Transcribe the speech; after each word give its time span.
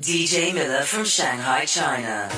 DJ 0.00 0.54
Miller 0.54 0.80
from 0.80 1.04
Shanghai, 1.04 1.66
China. 1.66 2.30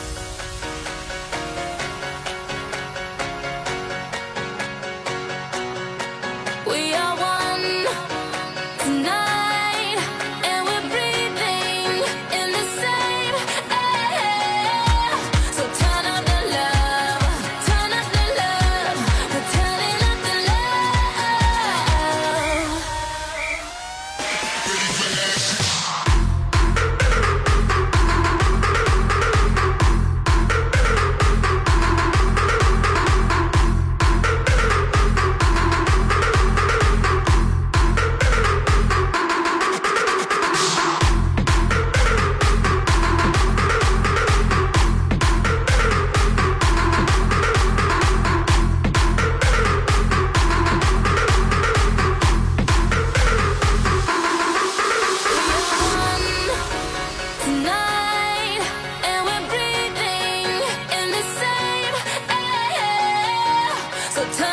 so. 64.31 64.52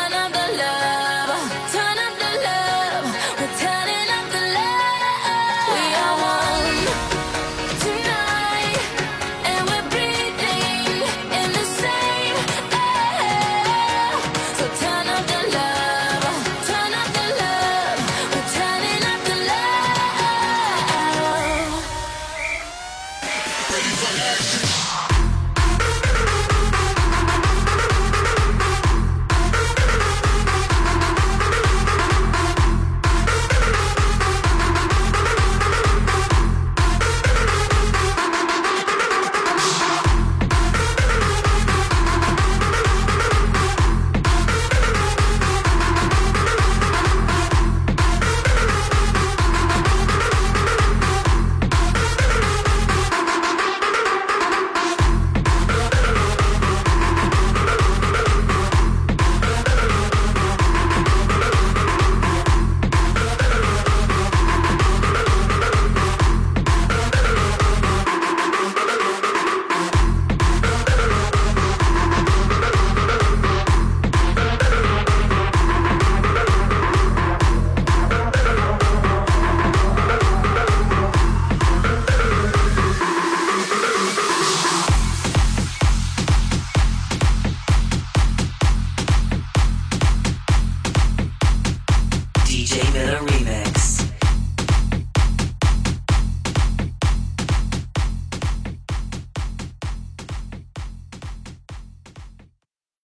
Hillary. 93.10 93.39